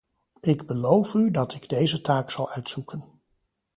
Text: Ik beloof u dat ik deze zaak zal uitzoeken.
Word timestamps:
Ik 0.39 0.65
beloof 0.67 1.13
u 1.13 1.31
dat 1.31 1.53
ik 1.53 1.69
deze 1.69 1.99
zaak 2.03 2.31
zal 2.31 2.49
uitzoeken. 2.49 3.21